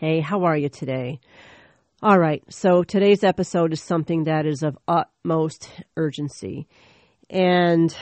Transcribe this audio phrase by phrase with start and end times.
[0.00, 1.18] Hey, how are you today?
[2.04, 6.68] All right, so today's episode is something that is of utmost urgency.
[7.28, 7.92] And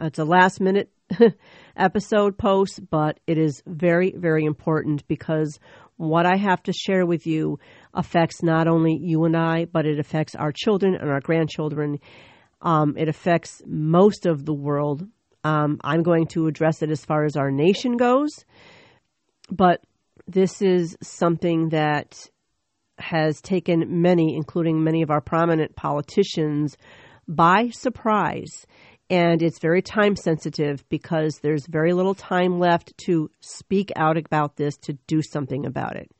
[0.00, 0.90] it's a last minute
[1.76, 5.60] episode post, but it is very, very important because
[5.98, 7.58] what I have to share with you
[7.92, 11.98] affects not only you and I, but it affects our children and our grandchildren.
[12.62, 15.06] Um, it affects most of the world.
[15.44, 18.30] Um, I'm going to address it as far as our nation goes,
[19.50, 19.82] but
[20.28, 22.28] this is something that
[22.98, 26.76] has taken many, including many of our prominent politicians,
[27.26, 28.66] by surprise.
[29.10, 34.56] And it's very time sensitive because there's very little time left to speak out about
[34.56, 36.10] this, to do something about it.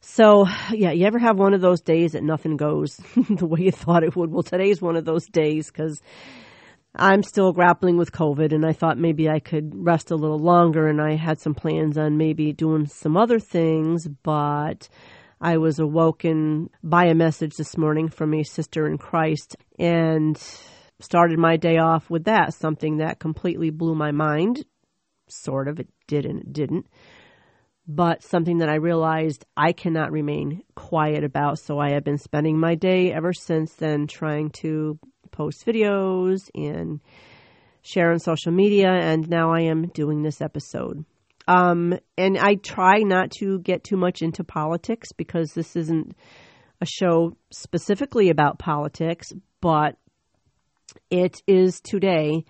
[0.00, 2.96] So, yeah, you ever have one of those days that nothing goes
[3.28, 4.30] the way you thought it would?
[4.30, 6.00] Well, today's one of those days because
[6.96, 10.86] I'm still grappling with COVID and I thought maybe I could rest a little longer
[10.86, 14.88] and I had some plans on maybe doing some other things, but
[15.40, 20.40] I was awoken by a message this morning from a sister in Christ and
[21.00, 24.64] started my day off with that, something that completely blew my mind.
[25.28, 25.80] Sort of.
[25.80, 26.86] It did and it didn't.
[27.88, 31.58] But something that I realized I cannot remain quiet about.
[31.58, 34.98] So I have been spending my day ever since then trying to
[35.34, 37.00] post videos and
[37.82, 38.88] share on social media.
[38.90, 41.04] And now I am doing this episode.
[41.46, 46.16] Um, and I try not to get too much into politics because this isn't
[46.80, 49.96] a show specifically about politics, but
[51.10, 52.44] it is today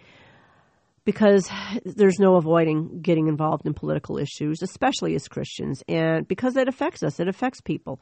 [1.04, 1.50] because
[1.84, 7.02] there's no avoiding getting involved in political issues, especially as Christians, and because it affects
[7.02, 8.00] us, it affects people.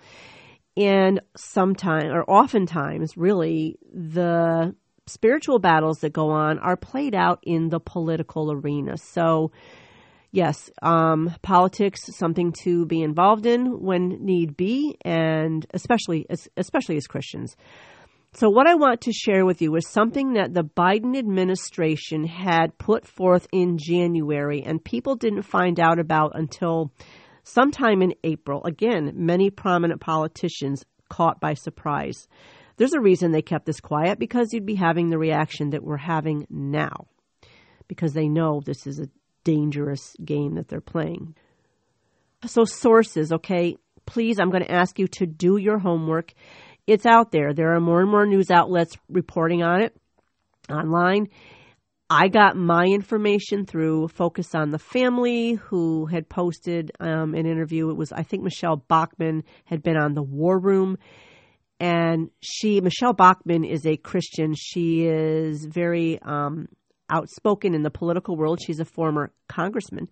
[0.76, 4.74] And sometimes, or oftentimes, really, the
[5.06, 8.96] spiritual battles that go on are played out in the political arena.
[8.96, 9.52] So,
[10.30, 17.06] yes, um, politics something to be involved in when need be, and especially especially as
[17.06, 17.56] Christians.
[18.34, 22.78] So, what I want to share with you is something that the Biden administration had
[22.78, 26.92] put forth in January, and people didn't find out about until
[27.42, 28.64] sometime in April.
[28.64, 32.28] Again, many prominent politicians caught by surprise.
[32.76, 35.96] There's a reason they kept this quiet because you'd be having the reaction that we're
[35.96, 37.06] having now
[37.86, 39.08] because they know this is a
[39.44, 41.34] dangerous game that they're playing.
[42.46, 43.76] So, sources, okay,
[44.06, 46.32] please, I'm going to ask you to do your homework
[46.86, 47.54] it's out there.
[47.54, 49.96] There are more and more news outlets reporting on it
[50.68, 51.28] online.
[52.12, 57.88] I got my information through Focus on the Family, who had posted um, an interview.
[57.88, 60.98] It was, I think, Michele Bachmann had been on the War Room.
[61.80, 64.52] And she, Michele Bachmann, is a Christian.
[64.54, 66.68] She is very um,
[67.08, 68.60] outspoken in the political world.
[68.60, 70.10] She's a former congressman,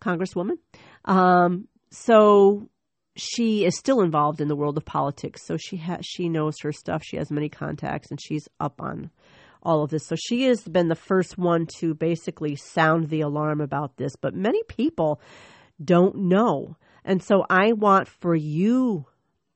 [0.00, 0.56] congresswoman.
[1.04, 2.70] Um, so
[3.16, 6.72] she is still involved in the world of politics, so she has she knows her
[6.72, 7.02] stuff.
[7.04, 9.10] She has many contacts, and she's up on
[9.64, 10.06] all of this.
[10.06, 14.16] So she has been the first one to basically sound the alarm about this.
[14.16, 15.20] But many people
[15.82, 19.06] don't know, and so I want for you,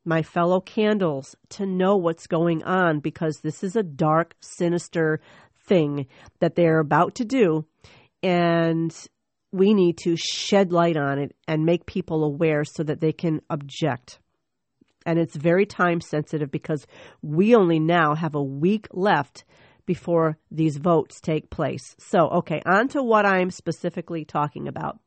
[0.05, 5.21] my fellow candles, to know what's going on because this is a dark, sinister
[5.67, 6.07] thing
[6.41, 7.65] that they're about to do,
[8.23, 8.95] and
[9.53, 13.41] we need to shed light on it and make people aware so that they can
[13.49, 14.19] object.
[15.07, 16.87] And it's very time sensitive because
[17.23, 19.45] we only now have a week left
[19.89, 21.97] before these votes take place.
[21.99, 25.01] So, okay, on to what I'm specifically talking about.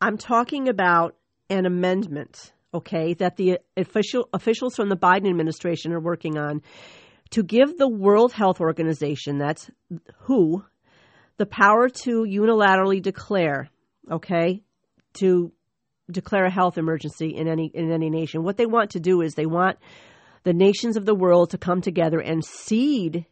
[0.00, 1.16] I'm talking about
[1.48, 6.60] an amendment, okay, that the official officials from the Biden administration are working on
[7.30, 9.70] to give the World Health Organization, that's
[10.26, 10.62] WHO,
[11.38, 13.70] the power to unilaterally declare
[14.10, 14.62] okay,
[15.14, 15.52] to
[16.10, 18.44] declare a health emergency in any in any nation.
[18.44, 19.78] What they want to do is they want
[20.44, 23.26] the nations of the world to come together and cede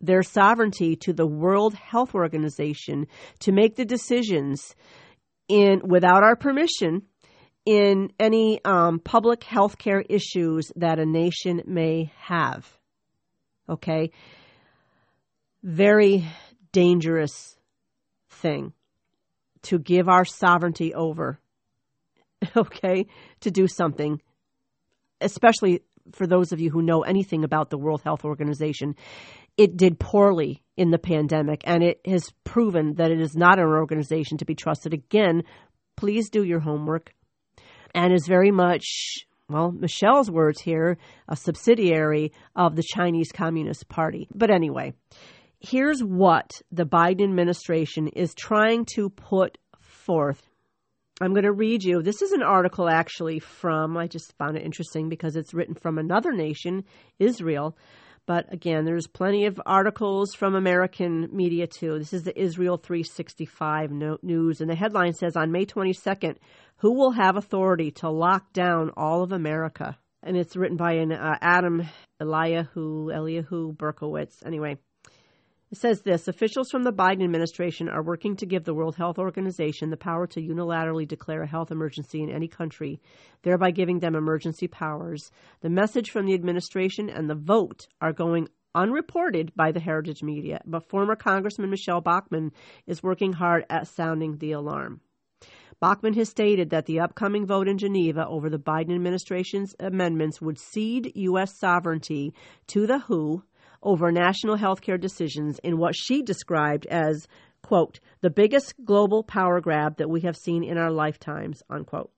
[0.00, 3.06] their sovereignty to the World Health Organization
[3.40, 4.74] to make the decisions
[5.48, 7.02] in without our permission
[7.64, 12.78] in any um, public health care issues that a nation may have.
[13.68, 14.10] Okay?
[15.62, 16.24] Very
[16.72, 17.56] dangerous
[18.30, 18.72] thing
[19.62, 21.40] to give our sovereignty over,
[22.56, 23.06] okay,
[23.40, 24.20] to do something,
[25.20, 25.80] especially
[26.12, 28.94] for those of you who know anything about the World Health Organization.
[29.56, 33.64] It did poorly in the pandemic, and it has proven that it is not an
[33.64, 34.92] organization to be trusted.
[34.92, 35.42] Again,
[35.96, 37.12] please do your homework.
[37.94, 38.84] And is very much,
[39.48, 40.98] well, Michele's words here,
[41.28, 44.28] a subsidiary of the Chinese Communist Party.
[44.34, 44.92] But anyway,
[45.60, 50.46] here's what the Biden administration is trying to put forth.
[51.18, 52.02] I'm going to read you.
[52.02, 55.96] This is an article actually from, I just found it interesting because it's written from
[55.96, 56.84] another nation,
[57.18, 57.74] Israel.
[58.26, 61.98] But again, there's plenty of articles from American media too.
[61.98, 63.92] This is the Israel 365
[64.22, 66.36] news, and the headline says on May 22nd,
[66.78, 69.96] who will have authority to lock down all of America?
[70.22, 71.84] And it's written by an uh, Adam
[72.20, 74.44] Eliyahu Eliyahu Berkowitz.
[74.44, 74.76] Anyway,
[75.70, 79.18] it says this officials from the Biden administration are working to give the World Health
[79.18, 83.00] Organization the power to unilaterally declare a health emergency in any country,
[83.42, 85.32] thereby giving them emergency powers.
[85.60, 90.60] The message from the administration and the vote are going unreported by the heritage media,
[90.66, 92.52] but former Congressman Michele Bachmann
[92.86, 95.00] is working hard at sounding the alarm.
[95.80, 100.58] Bachmann has stated that the upcoming vote in Geneva over the Biden administration's amendments would
[100.58, 101.58] cede U.S.
[101.58, 102.32] sovereignty
[102.68, 103.42] to the WHO
[103.86, 107.26] over national health care decisions in what she described as,
[107.62, 112.10] quote, the biggest global power grab that we have seen in our lifetimes, unquote.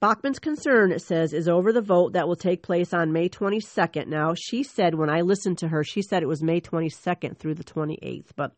[0.00, 4.06] Bachmann's concern, it says, is over the vote that will take place on May 22nd.
[4.06, 7.54] Now, she said, when I listened to her, she said it was May 22nd through
[7.54, 8.52] the 28th, but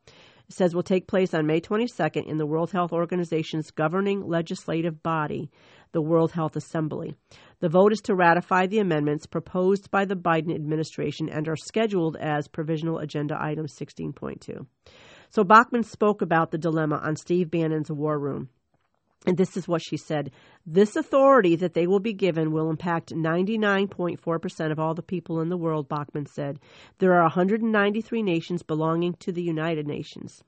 [0.48, 5.50] says will take place on May 22nd in the World Health Organization's governing legislative body,
[5.92, 7.14] the World Health Assembly.
[7.60, 12.16] The vote is to ratify the amendments proposed by the Biden administration and are scheduled
[12.16, 14.66] as provisional agenda item 16.2.
[15.30, 18.48] So Bachmann spoke about the dilemma on Steve Bannon's War Room.
[19.24, 20.30] And this is what she said.
[20.66, 25.48] This authority that they will be given will impact 99.4% of all the people in
[25.48, 26.60] the world, Bachmann said.
[26.98, 30.44] There are 193 nations belonging to the United Nations.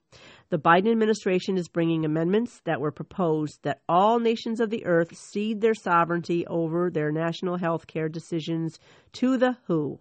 [0.50, 5.16] The Biden administration is bringing amendments that were proposed that all nations of the earth
[5.16, 8.78] cede their sovereignty over their national health care decisions
[9.14, 9.98] to the WHO.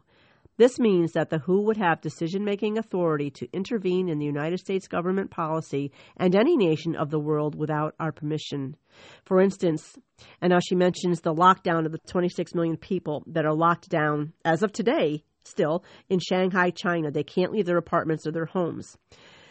[0.57, 4.59] This means that the WHO would have decision making authority to intervene in the United
[4.59, 8.75] States government policy and any nation of the world without our permission.
[9.23, 9.95] For instance,
[10.41, 14.33] and now she mentions the lockdown of the 26 million people that are locked down
[14.43, 17.11] as of today still in Shanghai, China.
[17.11, 18.97] They can't leave their apartments or their homes.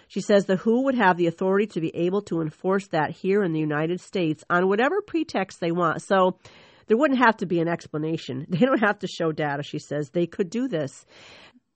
[0.08, 3.42] She says the WHO would have the authority to be able to enforce that here
[3.42, 6.02] in the United States on whatever pretext they want.
[6.02, 6.38] So
[6.86, 8.46] there wouldn't have to be an explanation.
[8.50, 10.10] They don't have to show data, she says.
[10.10, 11.04] They could do this.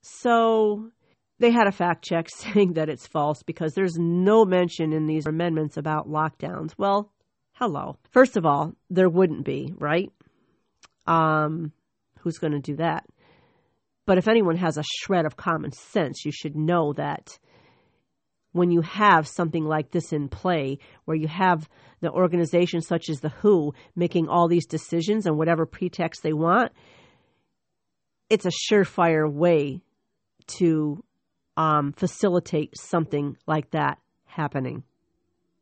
[0.03, 0.91] So
[1.39, 5.27] they had a fact check saying that it's false because there's no mention in these
[5.27, 6.73] amendments about lockdowns.
[6.79, 7.11] Well,
[7.53, 7.97] hello.
[8.11, 10.11] First of all, there wouldn't be, right?
[11.07, 11.73] Um,
[12.21, 13.05] who's going to do that?
[14.07, 17.39] But if anyone has a shred of common sense, you should know that
[18.53, 21.69] when you have something like this in play, where you have
[22.01, 26.73] the organization such as the WHO making all these decisions on whatever pretext they want,
[28.29, 29.81] it's a surefire way
[30.59, 31.03] to
[31.57, 34.83] um, facilitate something like that happening.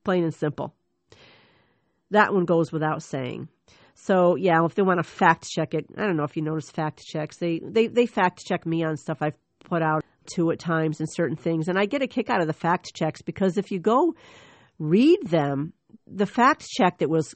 [0.05, 0.75] Plain and simple.
[2.11, 3.49] That one goes without saying.
[3.95, 6.71] So yeah, if they want to fact check it, I don't know if you notice
[6.71, 7.39] fact checks.
[7.39, 10.05] They they they fact check me on stuff I've put out
[10.35, 11.69] to at times in certain things.
[11.69, 14.15] And I get a kick out of the fact checks because if you go
[14.79, 15.73] read them,
[16.07, 17.35] the fact check that was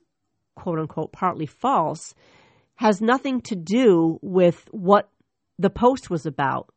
[0.55, 2.15] quote unquote partly false
[2.77, 5.11] has nothing to do with what
[5.59, 6.69] the post was about.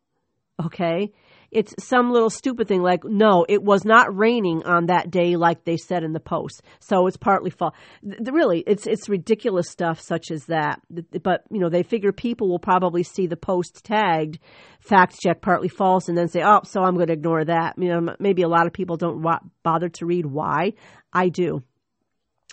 [0.64, 1.12] Okay?
[1.56, 5.64] it's some little stupid thing like, no, it was not raining on that day like
[5.64, 6.62] they said in the post.
[6.80, 7.74] So it's partly false.
[8.04, 10.82] Really, it's it's ridiculous stuff such as that.
[11.24, 14.40] But you know, they figure people will probably see the post tagged
[14.82, 17.76] fact check partly false and then say, oh, so I'm going to ignore that.
[17.78, 19.26] You know, maybe a lot of people don't
[19.64, 20.74] bother to read why.
[21.14, 21.64] I do,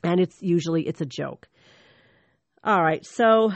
[0.05, 1.49] and it's usually it's a joke.
[2.63, 3.51] All right, so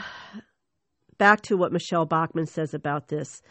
[1.17, 3.41] back to what Michele Bachmann says about this.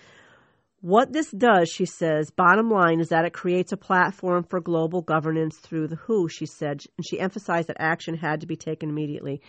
[0.87, 5.03] What this does, she says, bottom line is that it creates a platform for global
[5.03, 8.89] governance through the WHO, she said, and she emphasized that action had to be taken
[8.89, 9.43] immediately.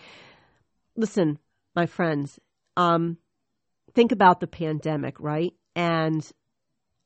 [0.96, 1.38] Listen,
[1.76, 2.40] my friends,
[2.76, 3.18] um,
[3.94, 5.52] think about the pandemic, right?
[5.76, 6.28] And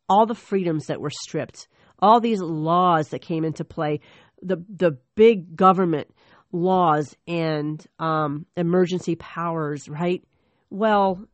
[0.09, 4.01] all the freedoms that were stripped, all these laws that came into play,
[4.41, 6.09] the the big government
[6.53, 10.25] laws and um, emergency powers, right?
[10.71, 11.29] Well,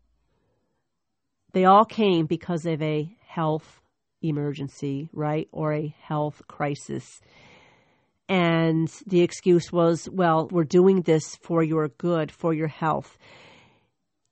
[1.53, 3.81] they all came because of a health
[4.23, 5.49] emergency, right?
[5.53, 7.21] Or a health crisis.
[8.29, 13.17] And the excuse was, well, we're doing this for your good, for your health.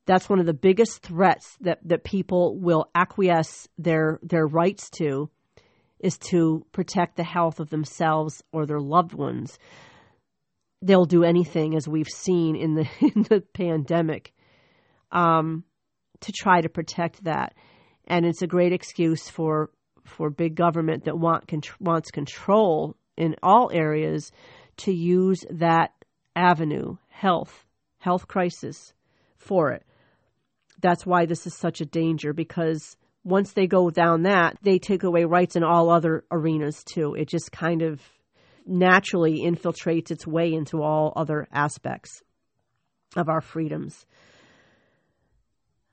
[0.07, 5.31] That's one of the biggest threats that, that people will acquiesce their their rights to
[5.99, 9.59] is to protect the health of themselves or their loved ones.
[10.83, 14.33] They'll do anything, as we've seen in the in the pandemic.
[15.11, 15.65] Um,
[16.21, 17.55] to try to protect that.
[18.07, 19.71] And it's a great excuse for
[20.05, 24.31] for big government that want wants control in all areas
[24.79, 25.91] to use that
[26.37, 27.65] avenue, health,
[27.99, 28.93] health crisis,
[29.37, 29.83] for it.
[30.81, 35.03] That's why this is such a danger because once they go down that, they take
[35.03, 37.15] away rights in all other arenas too.
[37.15, 38.01] It just kind of
[38.67, 42.23] naturally infiltrates its way into all other aspects
[43.17, 44.07] of our freedoms.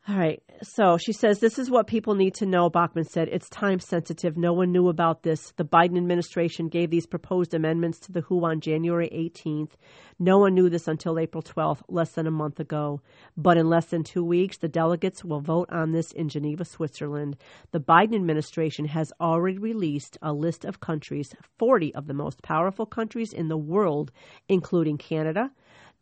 [0.06, 0.44] All right.
[0.64, 3.30] So she says, This is what people need to know, Bachmann said.
[3.32, 4.36] It's time sensitive.
[4.36, 5.54] No one knew about this.
[5.56, 9.72] The Biden administration gave these proposed amendments to the WHO on January 18th.
[10.20, 13.00] No one knew this until April 12th, less than a month ago.
[13.38, 17.38] But in less than two weeks, the delegates will vote on this in Geneva, Switzerland.
[17.72, 22.86] The Biden administration has already released a list of countries, 40 of the most powerful
[22.86, 24.12] countries in the world,
[24.50, 25.50] including Canada,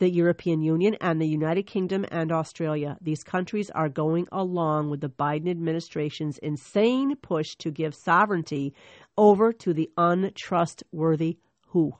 [0.01, 2.98] the European Union and the United Kingdom and Australia.
[3.01, 8.74] These countries are going along with the Biden administration's insane push to give sovereignty
[9.15, 11.93] over to the untrustworthy WHO.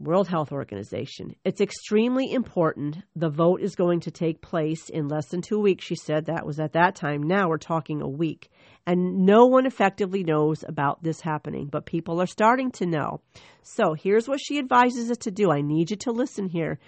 [0.00, 1.34] World Health Organization.
[1.44, 2.98] It's extremely important.
[3.16, 6.26] The vote is going to take place in less than two weeks, she said.
[6.26, 7.22] That was at that time.
[7.22, 8.48] Now we're talking a week.
[8.86, 13.20] And no one effectively knows about this happening, but people are starting to know.
[13.62, 15.50] So here's what she advises us to do.
[15.50, 16.78] I need you to listen here.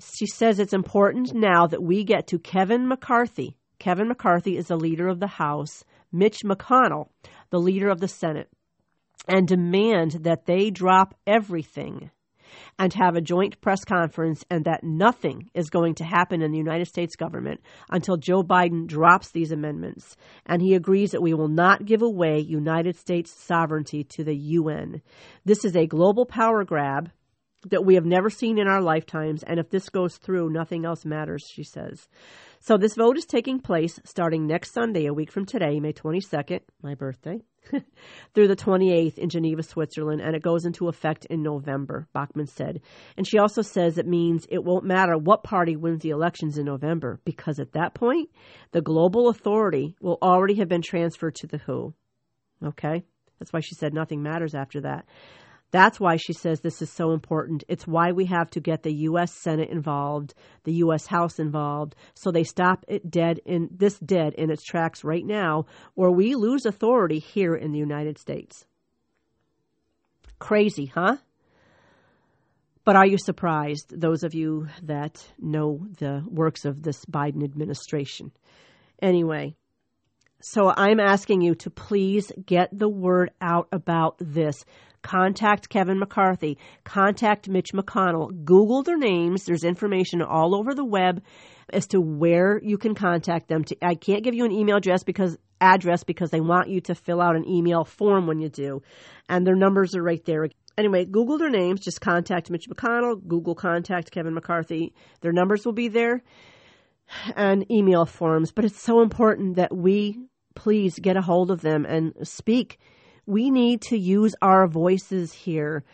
[0.00, 3.56] She says it's important now that we get to Kevin McCarthy.
[3.78, 7.08] Kevin McCarthy is the leader of the House, Mitch McConnell,
[7.50, 8.48] the leader of the Senate
[9.28, 12.10] and demand that they drop everything
[12.78, 16.58] and have a joint press conference and that nothing is going to happen in the
[16.58, 20.16] United States government until Joe Biden drops these amendments.
[20.46, 25.02] And he agrees that we will not give away United States sovereignty to the UN.
[25.44, 27.10] This is a global power grab
[27.70, 29.42] that we have never seen in our lifetimes.
[29.42, 32.08] And if this goes through, nothing else matters, she says.
[32.60, 36.60] So this vote is taking place starting next Sunday, a week from today, May 22nd,
[36.82, 37.40] my birthday,
[38.34, 42.80] through the 28th in Geneva, Switzerland, and it goes into effect in November, Bachmann said.
[43.16, 46.64] And she also says it means it won't matter what party wins the elections in
[46.64, 48.30] November, because at that point,
[48.72, 51.94] the global authority will already have been transferred to the WHO.
[52.64, 53.04] Okay?
[53.38, 55.06] That's why she said nothing matters after that.
[55.70, 57.64] That's why she says this is so important.
[57.68, 59.32] It's why we have to get the U.S.
[59.34, 60.34] Senate involved,
[60.64, 61.06] the U.S.
[61.06, 65.66] House involved, so they stop it dead in this dead in its tracks right now,
[65.94, 68.64] or we lose authority here in the United States.
[70.38, 71.16] Crazy, huh?
[72.84, 78.32] But are you surprised, those of you that know the works of this Biden administration?
[79.02, 79.54] Anyway,
[80.40, 84.64] so I'm asking you to please get the word out about this.
[85.02, 86.58] Contact Kevin McCarthy.
[86.84, 88.44] Contact Mitch McConnell.
[88.44, 89.44] Google their names.
[89.44, 91.22] There's information all over the web
[91.70, 93.64] as to where you can contact them.
[93.82, 97.20] I can't give you an email address because address because they want you to fill
[97.20, 98.82] out an email form when you do,
[99.28, 100.48] and their numbers are right there.
[100.76, 101.80] Anyway, Google their names.
[101.80, 103.26] Just contact Mitch McConnell.
[103.26, 104.94] Google contact Kevin McCarthy.
[105.20, 106.22] Their numbers will be there
[107.34, 108.52] and email forms.
[108.52, 110.18] But it's so important that we
[110.54, 112.78] please get a hold of them and speak
[113.28, 115.84] we need to use our voices here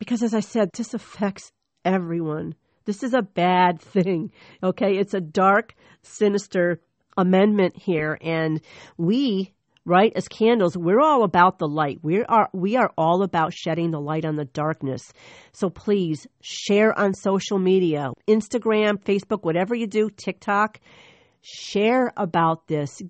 [0.00, 1.52] because, as I said, this affects
[1.84, 2.56] everyone.
[2.84, 4.32] This is a bad thing.
[4.60, 4.96] Okay.
[4.98, 6.80] It's a dark, sinister
[7.16, 8.18] amendment here.
[8.20, 8.60] And
[8.96, 9.52] we,
[9.84, 12.00] right, as candles, we're all about the light.
[12.02, 15.12] We are, we are all about shedding the light on the darkness.
[15.52, 20.80] So please share on social media, Instagram, Facebook, whatever you do, TikTok.
[21.40, 23.00] Share about this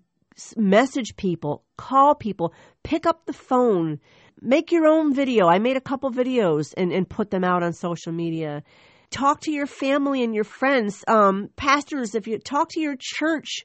[0.57, 4.01] message people, call people, pick up the phone,
[4.41, 5.47] make your own video.
[5.47, 8.63] I made a couple videos and, and put them out on social media.
[9.11, 12.15] Talk to your family and your friends, um, pastors.
[12.15, 13.65] If you talk to your church,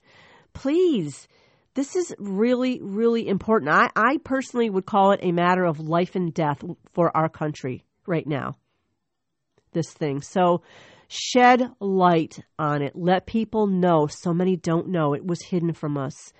[0.53, 1.27] please.
[1.75, 3.71] This is really, really important.
[3.71, 6.63] I, I personally would call it a matter of life and death
[6.93, 8.55] for our country right now.
[9.73, 10.21] This thing.
[10.21, 10.63] So,
[11.09, 12.95] shed light on it.
[12.95, 14.07] Let people know.
[14.07, 15.13] So many don't know.
[15.13, 16.33] It was hidden from us.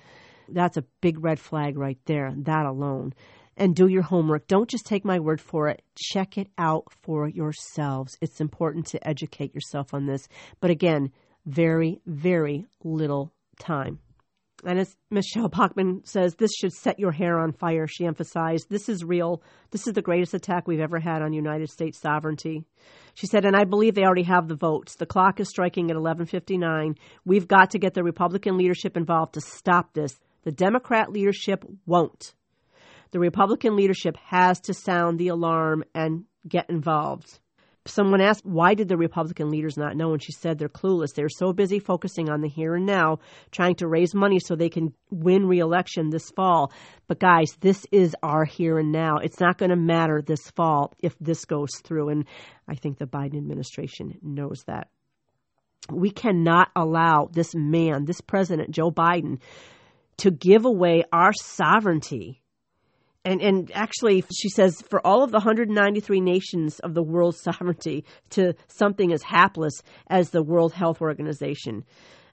[0.49, 3.13] That's a big red flag right there, that alone.
[3.57, 4.47] And do your homework.
[4.47, 5.81] Don't just take my word for it.
[5.97, 8.17] Check it out for yourselves.
[8.21, 10.27] It's important to educate yourself on this.
[10.59, 11.11] But again,
[11.45, 13.99] very, very little time.
[14.65, 17.87] And as Michele Bachmann says, this should set your hair on fire.
[17.87, 19.43] She emphasized, this is real.
[19.71, 22.63] This is the greatest attack we've ever had on United States sovereignty.
[23.13, 24.95] She said, and I believe they already have the votes.
[24.95, 26.97] The clock is striking at 11:59.
[27.25, 30.17] We've got to get the Republican leadership involved to stop this.
[30.45, 32.33] The Democrat leadership won't.
[33.11, 37.39] The Republican leadership has to sound the alarm and get involved.
[37.87, 40.13] someone asked, why did the Republican leaders not know?
[40.13, 41.13] And she said they're clueless.
[41.13, 43.19] They're so busy focusing on the here and now,
[43.51, 46.71] trying to raise money so they can win reelection this fall.
[47.07, 49.17] But guys, this is our here and now.
[49.17, 52.09] It's not going to matter this fall if this goes through.
[52.09, 52.25] And
[52.67, 54.89] I think the Biden administration knows that.
[55.91, 59.39] We cannot allow this man, this president, Joe Biden,
[60.17, 62.41] to give away our sovereignty
[63.25, 68.05] and and actually she says for all of the 193 nations of the world's sovereignty
[68.29, 71.83] to something as hapless as the World Health Organization.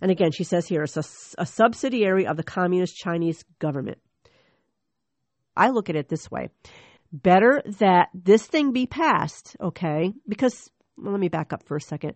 [0.01, 1.05] And again, she says here it's a,
[1.39, 3.99] a subsidiary of the communist Chinese government.
[5.57, 6.49] I look at it this way.
[7.13, 10.13] Better that this thing be passed, okay?
[10.29, 12.15] Because well, let me back up for a second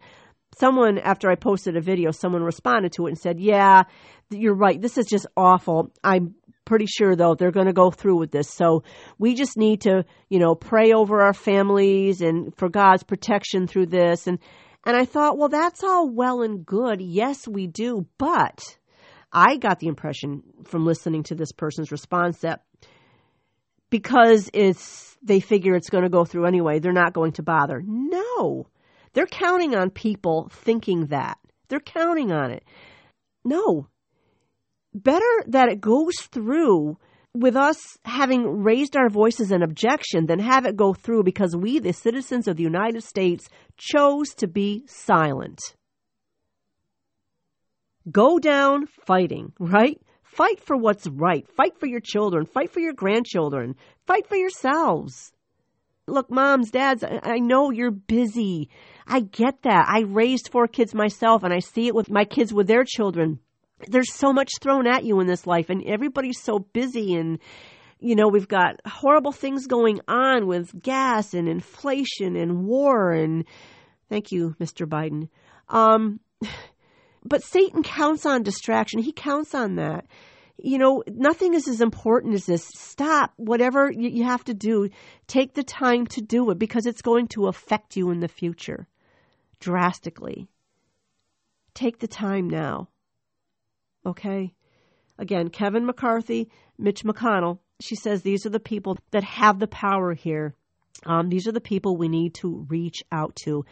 [0.58, 3.84] someone after I posted a video, someone responded to it and said, "Yeah,
[4.30, 4.80] you're right.
[4.80, 5.92] This is just awful.
[6.02, 6.34] I'm
[6.66, 8.50] pretty sure though they're going to go through with this.
[8.50, 8.82] So
[9.18, 13.86] we just need to, you know, pray over our families and for God's protection through
[13.86, 14.26] this.
[14.26, 14.38] And
[14.84, 17.00] and I thought, well, that's all well and good.
[17.00, 18.76] Yes, we do, but
[19.32, 22.62] I got the impression from listening to this person's response that
[23.90, 27.82] because it's they figure it's going to go through anyway, they're not going to bother.
[27.84, 28.68] No.
[29.16, 31.38] They're counting on people thinking that.
[31.68, 32.62] They're counting on it.
[33.46, 33.88] No,
[34.92, 36.98] better that it goes through
[37.34, 41.78] with us having raised our voices in objection than have it go through because we,
[41.78, 45.60] the citizens of the United States, chose to be silent.
[48.12, 49.98] Go down fighting, right?
[50.24, 51.48] Fight for what's right.
[51.56, 52.44] Fight for your children.
[52.44, 53.76] Fight for your grandchildren.
[54.06, 55.32] Fight for yourselves.
[56.06, 58.70] Look, moms, dads, I know you're busy.
[59.06, 59.86] I get that.
[59.88, 63.40] I raised four kids myself and I see it with my kids with their children
[63.88, 67.38] there's so much thrown at you in this life and everybody's so busy and
[67.98, 73.44] you know we've got horrible things going on with gas and inflation and war and
[74.08, 75.28] thank you mr biden
[75.68, 76.20] um
[77.24, 80.06] but satan counts on distraction he counts on that
[80.58, 84.88] you know nothing is as important as this stop whatever you have to do
[85.26, 88.86] take the time to do it because it's going to affect you in the future
[89.60, 90.48] drastically
[91.74, 92.88] take the time now
[94.06, 94.54] Okay?
[95.18, 100.14] Again, Kevin McCarthy, Mitch McConnell, she says these are the people that have the power
[100.14, 100.54] here.
[101.04, 103.64] Um, these are the people we need to reach out to.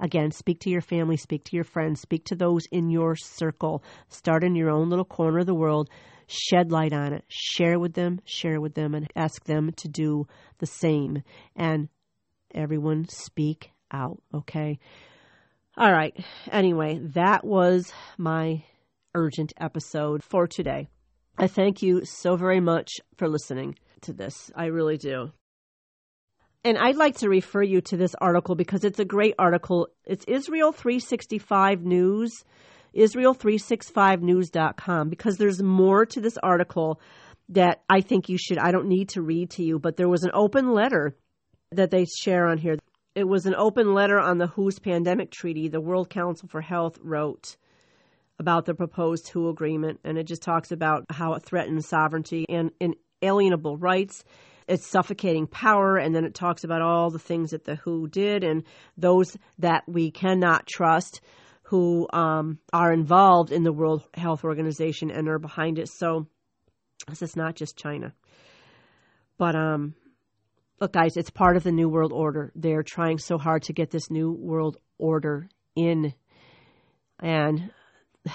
[0.00, 3.82] Again, speak to your family, speak to your friends, speak to those in your circle.
[4.08, 5.88] Start in your own little corner of the world.
[6.28, 7.24] Shed light on it.
[7.28, 10.26] Share with them, share with them, and ask them to do
[10.58, 11.22] the same.
[11.54, 11.88] And
[12.54, 14.78] everyone speak out, okay?
[15.76, 16.16] All right.
[16.50, 18.64] Anyway, that was my
[19.14, 20.88] urgent episode for today.
[21.38, 24.50] I thank you so very much for listening to this.
[24.54, 25.32] I really do.
[26.66, 29.86] And I'd like to refer you to this article because it's a great article.
[30.04, 32.32] It's Israel 365 News,
[32.92, 37.00] Israel365news.com, because there's more to this article
[37.50, 40.24] that I think you should, I don't need to read to you, but there was
[40.24, 41.16] an open letter
[41.70, 42.78] that they share on here.
[43.14, 45.68] It was an open letter on the WHO's pandemic treaty.
[45.68, 47.56] The World Council for Health wrote
[48.40, 52.72] about the proposed WHO agreement, and it just talks about how it threatens sovereignty and
[53.22, 54.24] inalienable rights.
[54.68, 58.42] It's suffocating power, and then it talks about all the things that the WHO did
[58.42, 58.64] and
[58.96, 61.20] those that we cannot trust
[61.62, 65.88] who um, are involved in the World Health Organization and are behind it.
[65.88, 66.26] So
[67.08, 68.12] this is not just China.
[69.38, 69.94] But um,
[70.80, 72.52] look, guys, it's part of the New World Order.
[72.54, 76.14] They're trying so hard to get this New World Order in.
[77.20, 77.70] And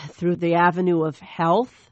[0.09, 1.89] through the avenue of health,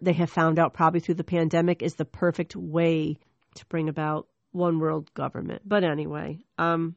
[0.00, 3.18] they have found out probably through the pandemic is the perfect way
[3.56, 5.62] to bring about one world government.
[5.64, 6.96] But anyway, um,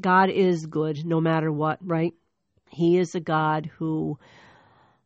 [0.00, 2.14] God is good no matter what, right?
[2.70, 4.18] He is a God who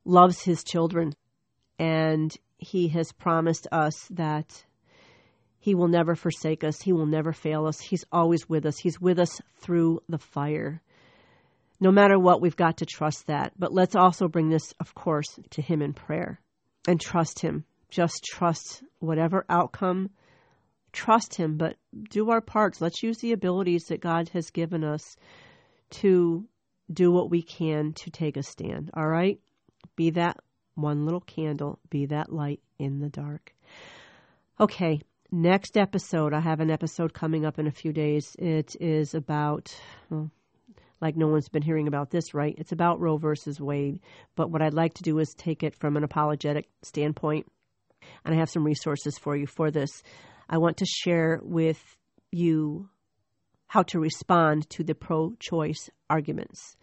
[0.05, 1.15] loves his children,
[1.79, 4.65] and he has promised us that
[5.61, 6.81] he will never forsake us.
[6.81, 7.81] He will never fail us.
[7.81, 8.79] He's always with us.
[8.79, 10.81] He's with us through the fire.
[11.81, 13.53] No matter what, we've got to trust that.
[13.59, 16.41] But let's also bring this, of course, to Him in prayer
[16.87, 17.65] and trust Him.
[17.91, 20.11] Just trust whatever outcome,
[20.99, 21.77] trust Him, but
[22.11, 22.81] do our parts.
[22.81, 25.17] Let's use the abilities that God has given us
[25.91, 26.45] to
[26.93, 28.91] do what we can to take a stand.
[28.95, 29.39] All right?
[29.95, 30.39] Be that
[30.75, 33.55] one little candle, be that light in the dark.
[34.61, 38.35] Okay, next episode, I have an episode coming up in a few days.
[38.39, 39.73] It is about,
[40.11, 40.31] well,
[41.01, 42.57] like no one's been hearing about this, right?
[42.59, 44.01] It's about Roe versus Wade.
[44.35, 47.47] But what I'd like to do is take it from an apologetic standpoint.
[48.25, 50.03] And I have some resources for you for this.
[50.49, 51.83] I want to share with
[52.31, 52.89] you
[53.67, 56.77] how to respond to the pro choice arguments.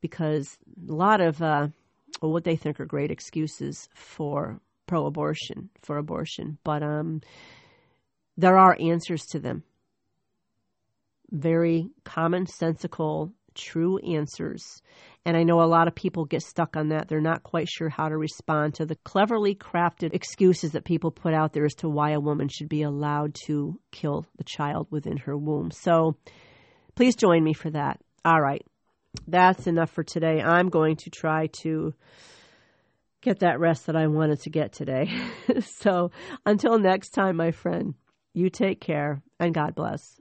[0.00, 1.68] Because a lot of uh,
[2.20, 7.22] what they think are great excuses for pro abortion, for abortion, but um,
[8.36, 9.62] there are answers to them.
[11.30, 14.82] Very commonsensical, true answers.
[15.24, 17.08] And I know a lot of people get stuck on that.
[17.08, 21.32] They're not quite sure how to respond to the cleverly crafted excuses that people put
[21.34, 25.16] out there as to why a woman should be allowed to kill the child within
[25.18, 25.70] her womb.
[25.70, 26.16] So
[26.94, 28.00] please join me for that.
[28.24, 28.64] All right.
[29.26, 30.42] That's enough for today.
[30.42, 31.94] I'm going to try to
[33.22, 35.10] get that rest that I wanted to get today.
[35.60, 36.10] so
[36.44, 37.94] until next time, my friend,
[38.34, 40.20] you take care and God bless.